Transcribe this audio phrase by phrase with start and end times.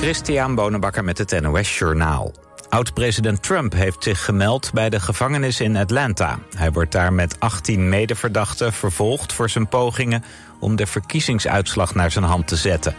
[0.00, 2.32] Christian Bonenbakker met het NOS Journaal.
[2.68, 6.38] Oud-president Trump heeft zich gemeld bij de gevangenis in Atlanta.
[6.56, 10.24] Hij wordt daar met 18 medeverdachten vervolgd voor zijn pogingen...
[10.60, 12.94] om de verkiezingsuitslag naar zijn hand te zetten.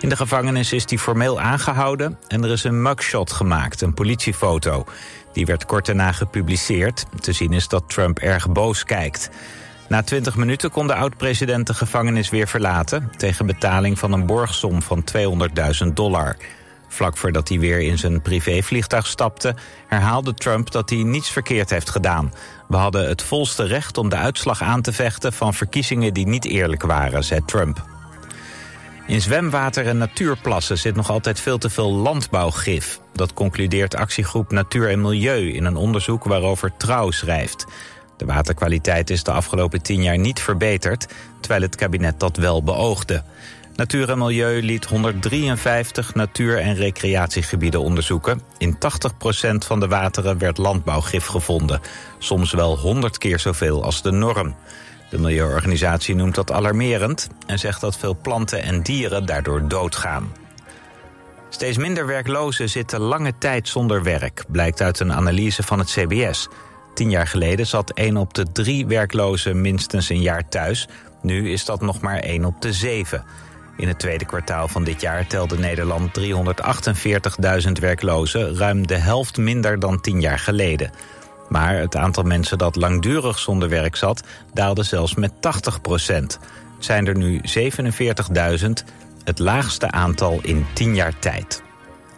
[0.00, 4.84] In de gevangenis is hij formeel aangehouden en er is een mugshot gemaakt, een politiefoto.
[5.32, 7.04] Die werd kort daarna gepubliceerd.
[7.20, 9.30] Te zien is dat Trump erg boos kijkt.
[9.88, 13.10] Na 20 minuten kon de oud-president de gevangenis weer verlaten...
[13.16, 15.04] tegen betaling van een borgsom van
[15.84, 16.36] 200.000 dollar.
[16.88, 19.54] Vlak voordat hij weer in zijn privévliegtuig stapte...
[19.86, 22.32] herhaalde Trump dat hij niets verkeerd heeft gedaan.
[22.68, 25.32] We hadden het volste recht om de uitslag aan te vechten...
[25.32, 27.84] van verkiezingen die niet eerlijk waren, zei Trump.
[29.06, 33.00] In zwemwater en natuurplassen zit nog altijd veel te veel landbouwgif.
[33.12, 37.66] Dat concludeert actiegroep Natuur en Milieu in een onderzoek waarover Trouw schrijft.
[38.16, 41.06] De waterkwaliteit is de afgelopen tien jaar niet verbeterd,
[41.40, 43.22] terwijl het kabinet dat wel beoogde.
[43.76, 48.40] Natuur en Milieu liet 153 natuur- en recreatiegebieden onderzoeken.
[48.58, 51.80] In 80% van de wateren werd landbouwgif gevonden.
[52.18, 54.54] Soms wel 100 keer zoveel als de norm.
[55.10, 60.32] De milieuorganisatie noemt dat alarmerend en zegt dat veel planten en dieren daardoor doodgaan.
[61.48, 66.48] Steeds minder werklozen zitten lange tijd zonder werk, blijkt uit een analyse van het CBS.
[66.94, 70.88] Tien jaar geleden zat 1 op de drie werklozen minstens een jaar thuis.
[71.22, 73.24] Nu is dat nog maar 1 op de 7.
[73.76, 79.78] In het tweede kwartaal van dit jaar telde Nederland 348.000 werklozen, ruim de helft minder
[79.78, 80.90] dan tien jaar geleden.
[81.48, 86.38] Maar het aantal mensen dat langdurig zonder werk zat, daalde zelfs met 80 procent.
[86.76, 87.40] Het zijn er nu
[88.60, 88.68] 47.000,
[89.24, 91.62] het laagste aantal in 10 jaar tijd.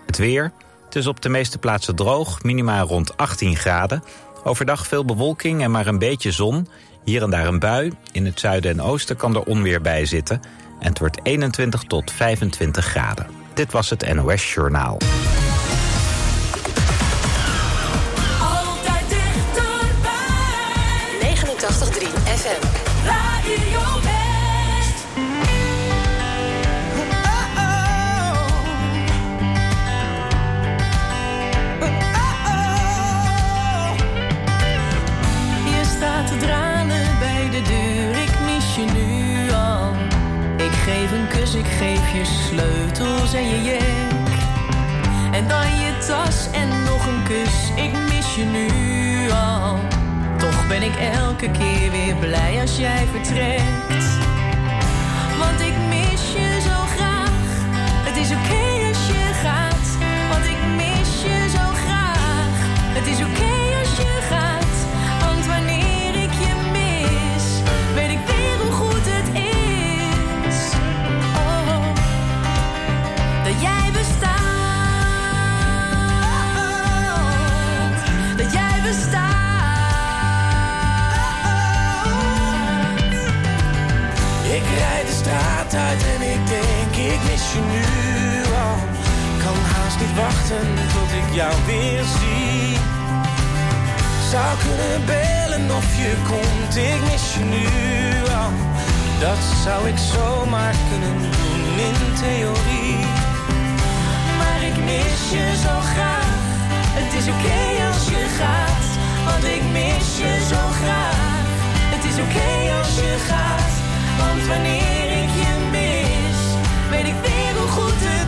[0.06, 0.52] Het weer.
[0.84, 4.02] Het is op de meeste plaatsen droog, minimaal rond 18 graden.
[4.46, 6.68] Overdag veel bewolking en maar een beetje zon.
[7.04, 7.92] Hier en daar een bui.
[8.12, 10.40] In het zuiden en oosten kan er onweer bij zitten.
[10.80, 13.26] En het wordt 21 tot 25 graden.
[13.54, 14.98] Dit was het NOS Journaal.
[18.40, 20.10] Altijd dichterbij.
[22.12, 22.15] 89.3
[41.56, 44.34] ik geef je sleutels en je jek.
[45.32, 49.78] En dan je tas en nog een kus, ik mis je nu al.
[50.38, 54.04] Toch ben ik elke keer weer blij als jij vertrekt.
[55.38, 57.30] Want ik mis je zo graag.
[58.08, 59.88] Het is oké als je gaat,
[60.30, 62.56] want ik mis je zo graag.
[62.98, 64.45] Het is oké als je gaat,
[85.84, 87.84] en ik denk, ik mis je nu
[88.64, 88.76] al.
[89.44, 92.76] Kan haast niet wachten tot ik jou weer zie.
[94.30, 97.66] Zou kunnen bellen of je komt, ik mis je nu
[98.42, 98.50] al.
[99.20, 102.98] Dat zou ik zomaar kunnen doen in theorie.
[104.38, 106.34] Maar ik mis je zo graag.
[106.98, 108.86] Het is oké als je gaat,
[109.26, 111.44] want ik mis je zo graag.
[111.94, 113.72] Het is oké als je gaat,
[114.18, 115.35] want wanneer ik
[116.96, 118.25] weet ik weer hoe goed het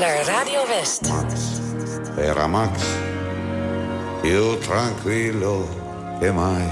[0.00, 1.12] naar Radio West.
[2.16, 2.82] Era Max,
[4.20, 5.68] più tranquillo
[6.18, 6.68] che mai,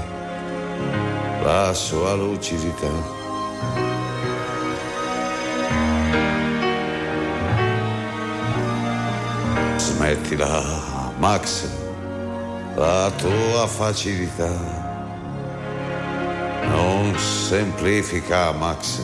[1.43, 2.91] la sua lucidità.
[9.77, 10.63] Smettila,
[11.17, 11.67] Max,
[12.75, 14.53] la tua facilità.
[16.67, 19.01] Non semplifica, Max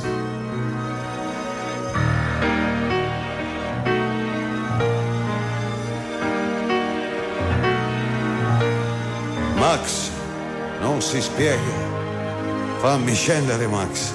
[11.46, 12.80] spiega.
[12.80, 14.12] Fammi scendere, Max.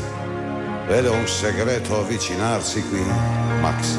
[0.89, 3.01] Vedo un segreto avvicinarsi qui,
[3.61, 3.99] Max.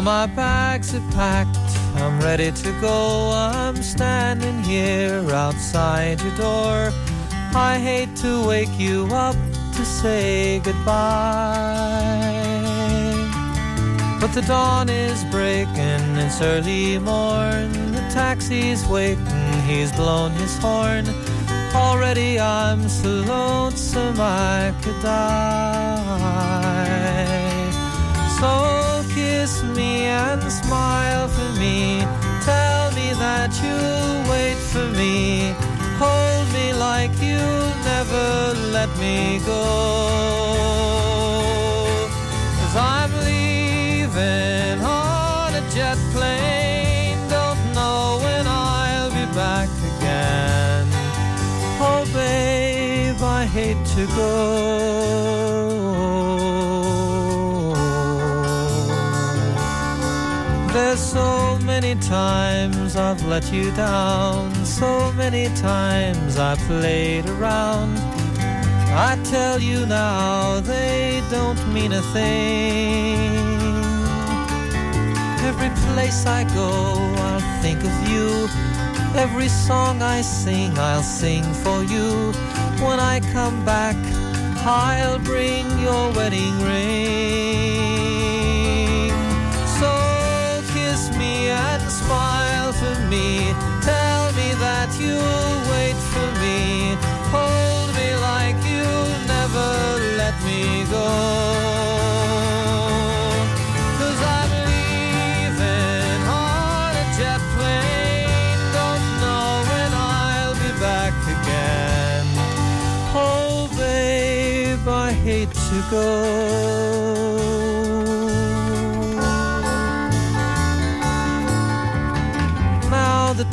[0.00, 1.58] All my bags are packed,
[1.96, 3.32] I'm ready to go.
[3.34, 6.90] I'm standing here outside your door.
[7.54, 9.36] I hate to wake you up
[9.74, 10.88] to say goodbye.
[14.18, 17.92] But the dawn is breaking, it's early morn.
[17.92, 19.26] The taxi's waiting,
[19.66, 21.04] he's blown his horn.
[21.74, 26.00] Already I'm so lonesome I could die.
[28.40, 28.79] So
[29.40, 32.00] kiss me and smile for me.
[32.50, 35.54] Tell me that you'll wait for me.
[36.02, 38.28] Hold me like you'll never
[38.76, 39.64] let me go.
[42.58, 47.18] Cause I'm leaving on a jet plane.
[47.36, 50.86] Don't know when I'll be back again.
[51.88, 54.99] Oh, babe, I hate to go.
[61.10, 67.98] So many times I've let you down, so many times I played around.
[69.08, 73.26] I tell you now, they don't mean a thing.
[75.50, 76.70] Every place I go,
[77.26, 78.28] I'll think of you.
[79.18, 82.32] Every song I sing, I'll sing for you.
[82.86, 83.96] When I come back,
[84.64, 87.79] I'll bring your wedding ring.
[92.10, 93.54] Smile for me.
[93.90, 96.58] Tell me that you'll wait for me.
[97.34, 99.70] Hold me like you'll never
[100.20, 100.62] let me
[100.94, 101.08] go.
[103.98, 106.90] Cause I'm leaving on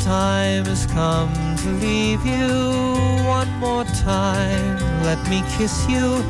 [0.08, 2.48] time has come to leave you
[3.26, 4.78] one more time.
[5.04, 6.24] Let me kiss you,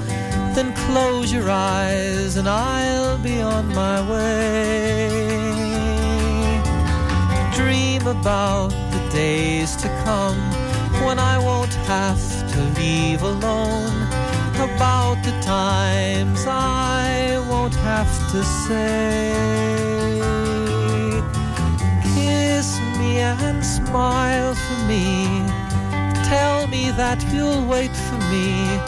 [0.55, 5.19] then close your eyes, and I'll be on my way.
[7.53, 10.39] Dream about the days to come
[11.05, 13.95] when I won't have to leave alone.
[14.69, 20.46] About the times I won't have to say
[23.19, 25.25] and smile for me.
[26.25, 28.79] Tell me that you'll wait for me.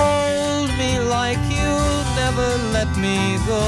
[0.00, 3.64] Hold me like you'll never let me go.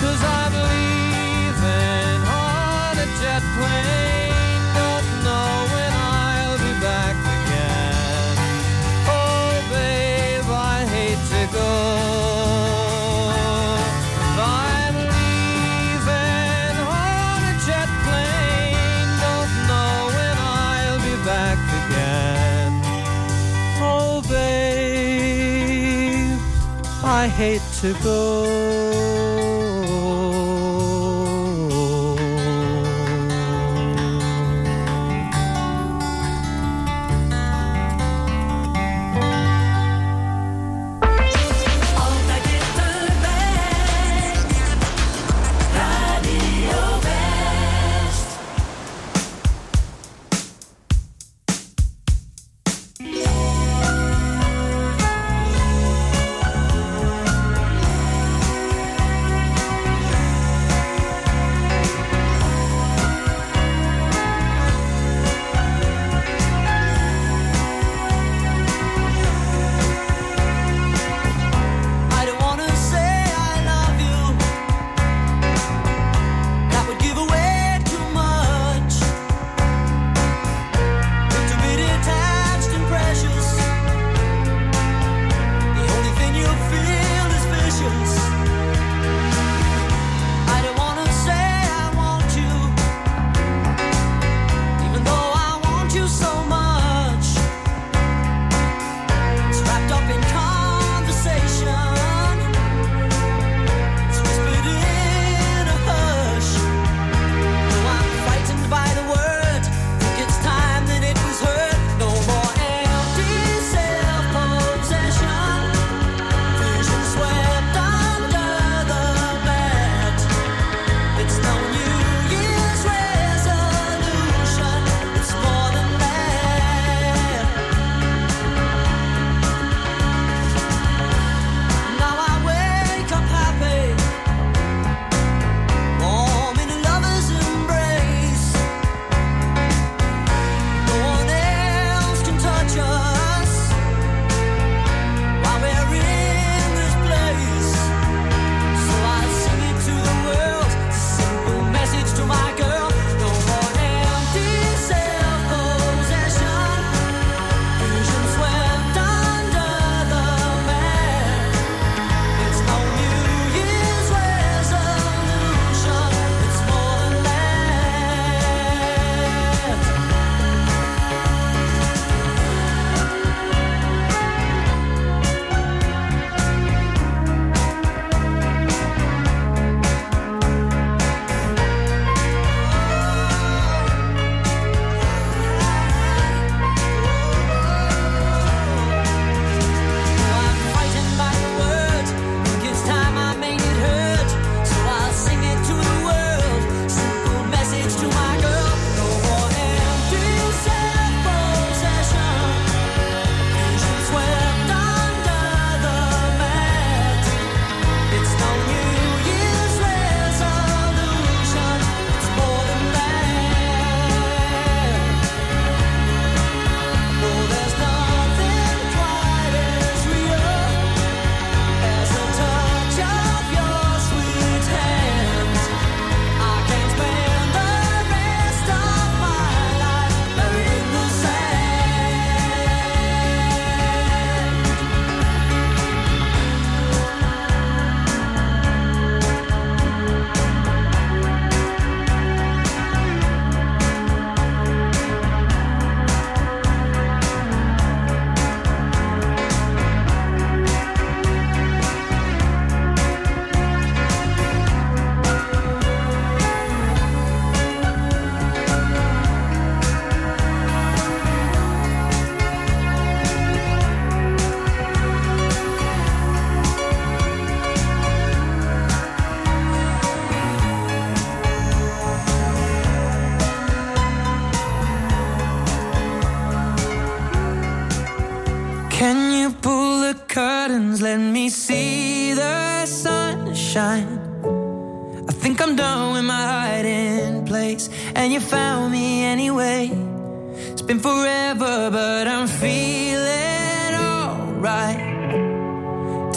[0.00, 4.62] Cause I'm leaving on a jet plane.
[4.80, 8.36] Don't know when I'll be back again.
[9.08, 12.13] Oh, babe, I hate to go.
[27.44, 29.33] Hate to go.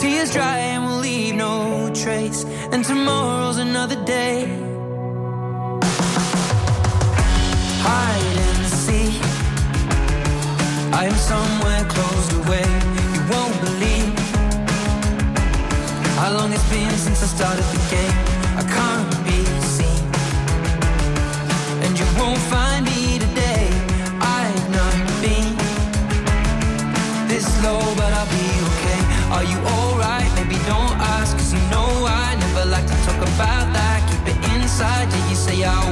[0.08, 2.44] tears dry and will leave no trace.
[2.72, 4.36] And tomorrow's another day.
[7.86, 9.20] Hide and seek.
[11.00, 12.68] I am somewhere closed away.
[13.14, 14.14] You won't believe
[16.20, 18.16] how long it's been since I started the game.
[18.60, 18.97] I can't.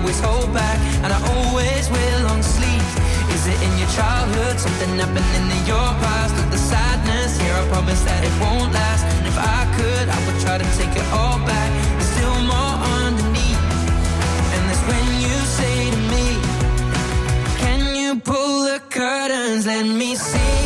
[0.06, 2.86] always hold back, and I always will on sleep.
[3.34, 4.60] Is it in your childhood?
[4.60, 6.32] Something happening in your past?
[6.36, 9.02] With the sadness here, I promise that it won't last.
[9.18, 11.70] And if I could, I would try to take it all back.
[11.98, 13.62] There's still more underneath,
[14.54, 16.26] and that's when you say to me,
[17.58, 19.66] Can you pull the curtains?
[19.66, 20.65] Let me see.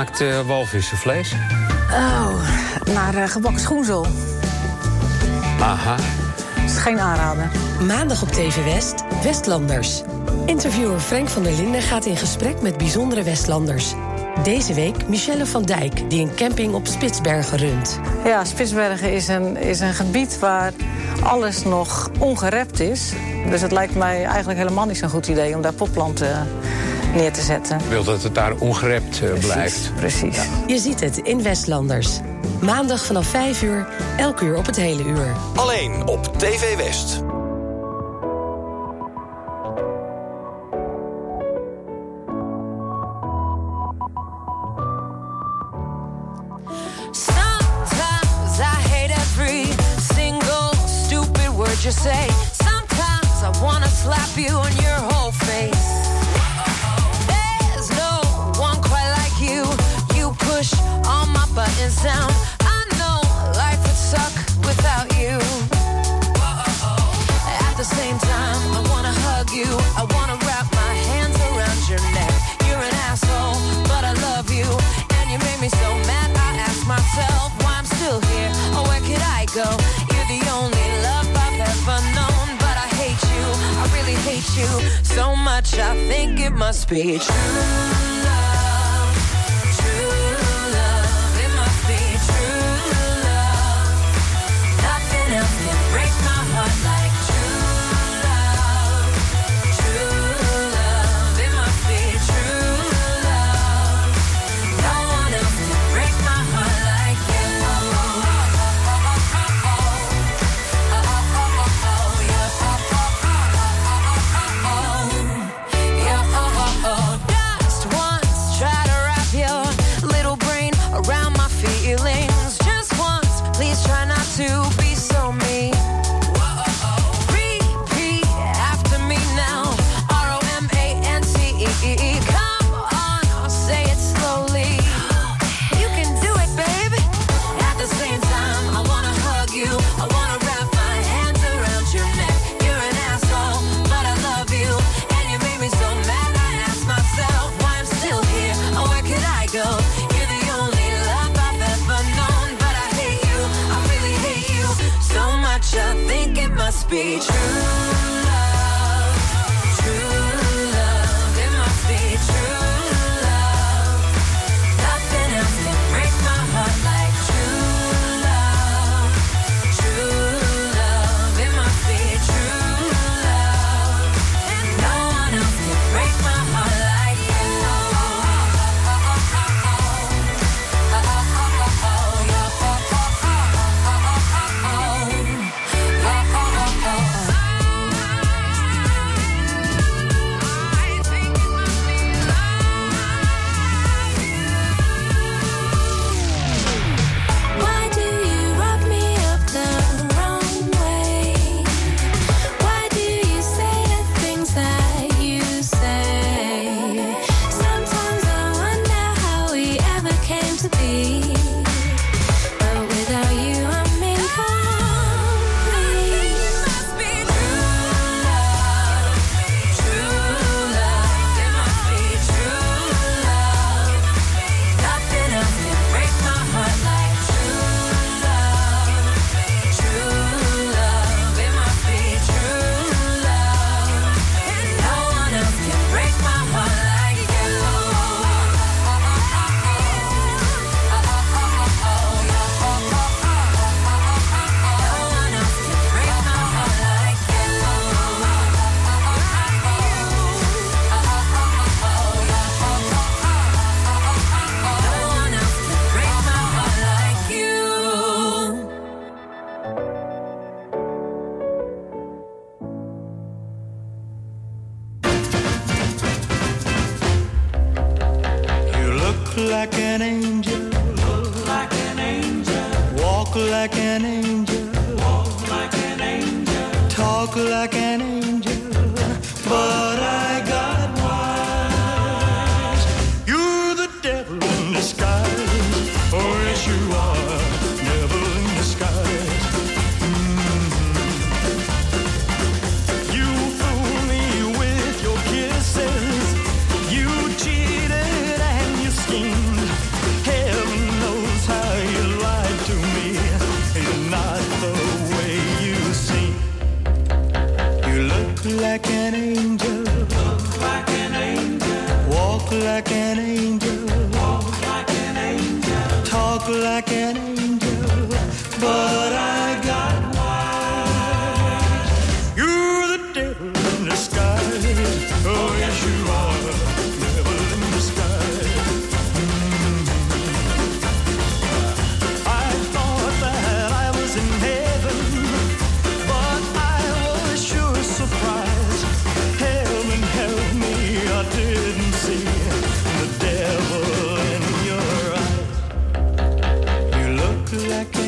[0.00, 1.34] gemaakt uh, eh, walvissenvlees?
[1.90, 2.34] Oh,
[2.94, 4.06] naar uh, gebakken schoenzel.
[5.60, 5.96] Aha.
[6.64, 7.50] Is geen aanrader.
[7.86, 10.02] Maandag op TV West, Westlanders.
[10.46, 13.94] Interviewer Frank van der Linden gaat in gesprek met bijzondere Westlanders.
[14.42, 18.00] Deze week Michelle van Dijk, die een camping op Spitsbergen runt.
[18.24, 20.72] Ja, Spitsbergen is een, is een gebied waar
[21.22, 23.12] alles nog ongerept is.
[23.50, 26.48] Dus het lijkt mij eigenlijk helemaal niet zo'n goed idee om daar popplanten
[27.14, 27.80] neer te zetten.
[27.88, 29.92] Wil dat het daar ongerept eh, blijft.
[29.96, 30.38] Precies.
[30.66, 32.20] Je ziet het in Westlanders.
[32.60, 35.34] Maandag vanaf 5 uur, elk uur op het hele uur.
[35.54, 37.22] Alleen op TV West.
[51.84, 52.28] you say.
[52.52, 54.70] Sometimes I wanna slap you on
[86.70, 88.09] must be true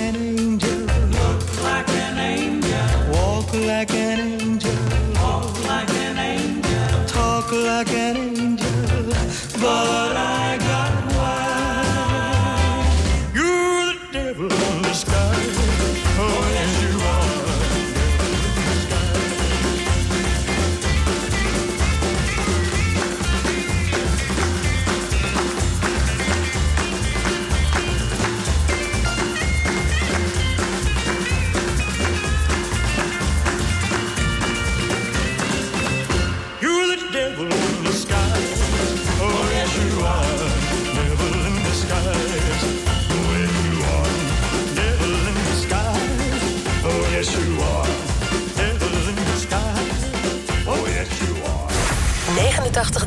[0.03, 0.87] like an angel.
[3.67, 4.73] Like an angel.
[5.67, 7.05] Like an angel.
[7.07, 8.69] Talk like an angel.
[9.61, 10.62] But I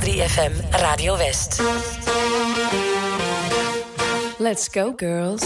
[0.06, 0.53] 3FM
[0.84, 1.60] Radio West.
[4.39, 5.41] Let's go, girls.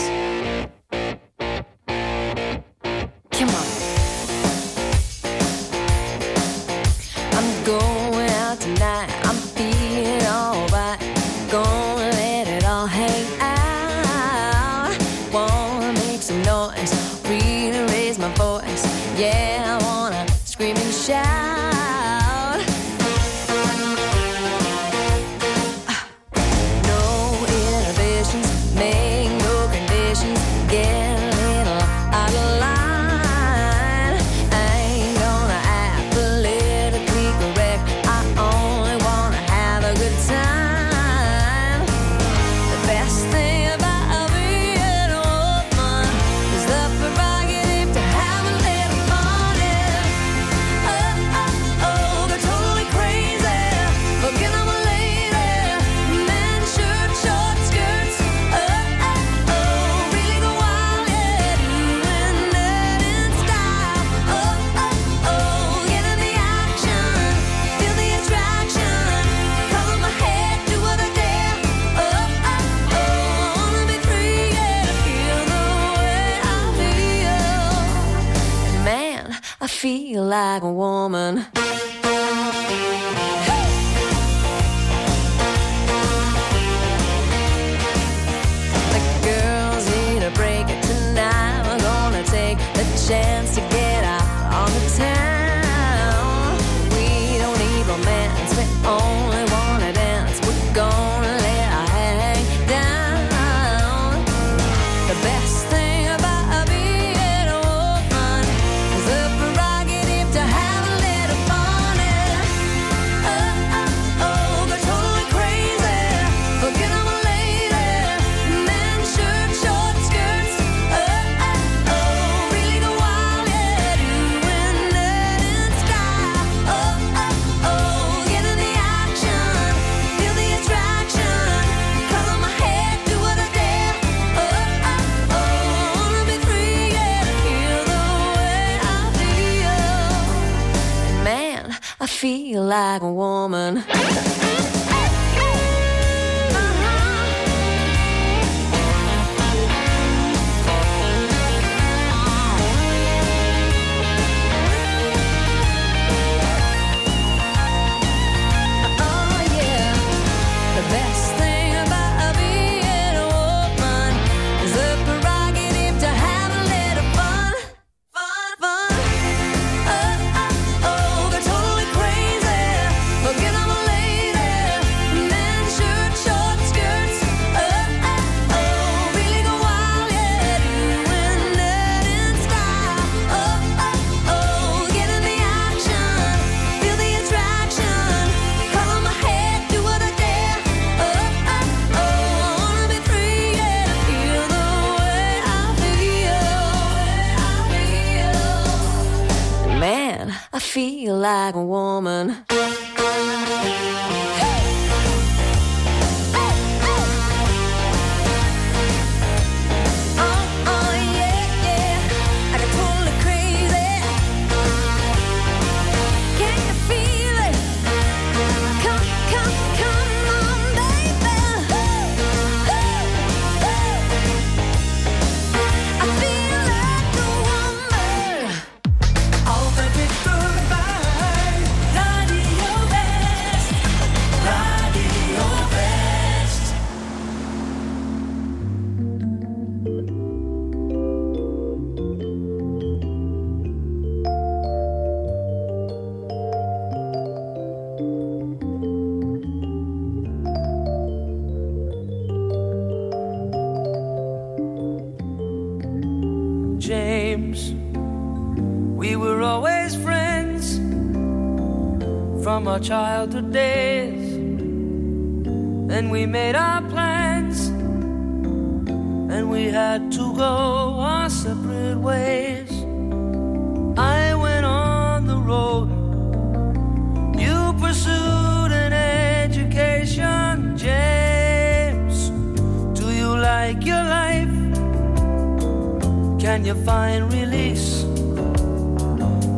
[286.59, 288.03] Can you find release?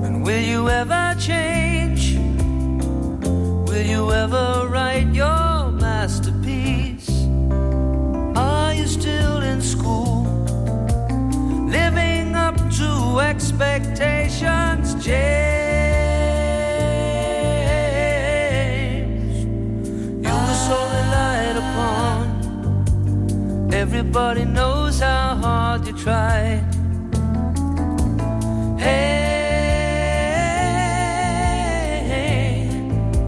[0.06, 2.16] And will you ever change?
[3.68, 7.10] Will you ever write your masterpiece?
[8.38, 10.26] Are you still in school?
[11.72, 15.74] Living up to expectations, James.
[20.24, 22.24] You were so relied upon.
[23.74, 26.71] Everybody knows how hard you tried.
[28.82, 30.58] Hey,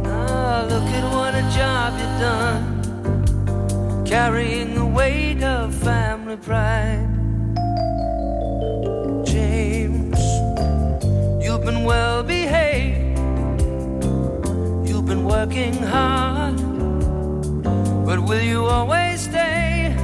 [0.06, 2.66] ah, look at what a job you've done,
[4.04, 7.08] carrying the weight of family pride.
[9.24, 10.20] James,
[11.46, 13.20] you've been well behaved,
[14.90, 16.58] you've been working hard,
[18.08, 19.96] but will you always stay?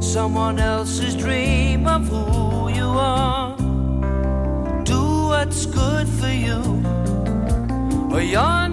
[0.00, 3.47] Someone else's dream of who you are.
[5.58, 6.60] What's good for you,
[8.14, 8.67] or you're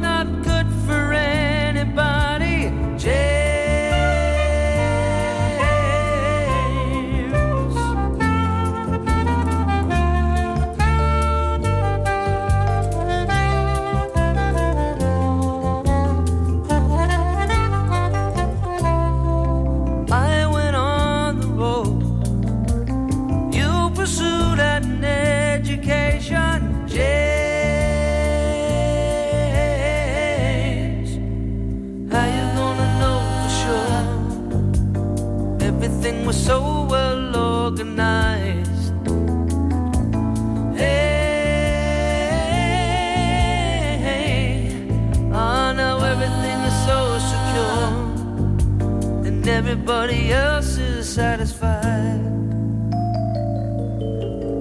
[49.88, 52.20] everybody else is satisfied.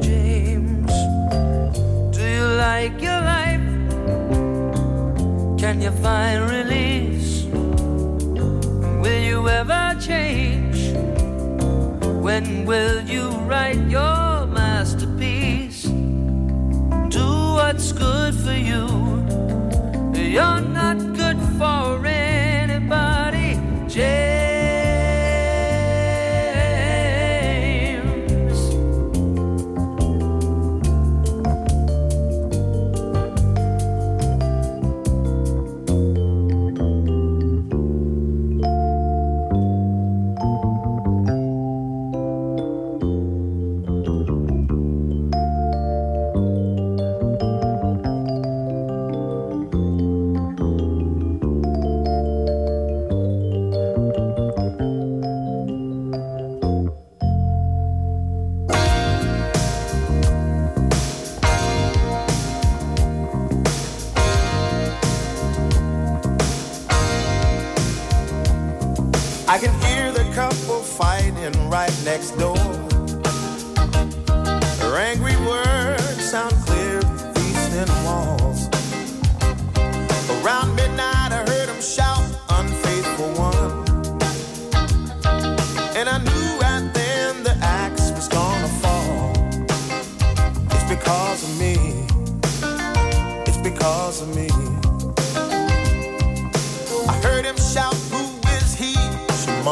[0.03, 0.93] James,
[2.15, 3.65] do you like your life?
[5.59, 7.45] Can you find release?
[9.03, 10.93] Will you ever change?
[12.23, 13.01] When will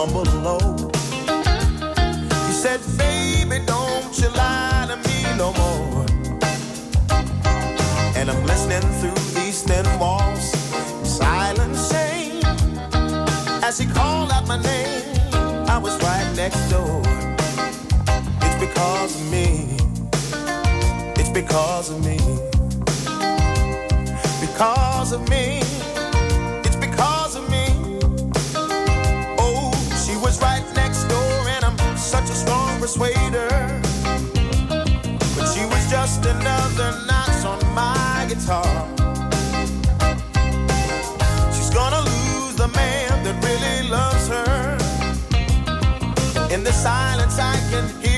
[0.05, 0.91] humble low.
[2.51, 6.05] Said, baby, don't you lie to me no more.
[8.17, 10.47] And I'm listening through these thin walls,
[11.05, 12.43] silent shame.
[13.63, 15.03] As he called out my name,
[15.69, 17.03] I was right next door.
[18.45, 19.77] It's because of me.
[21.21, 22.19] It's because of me.
[24.41, 25.72] Because of me
[30.23, 33.51] was right next door, and I'm such a strong persuader.
[35.37, 38.73] But she was just another notch on my guitar.
[41.55, 44.79] She's gonna lose the man that really loves her.
[46.55, 48.12] In the silence, I can hear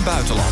[0.00, 0.49] en buitenland.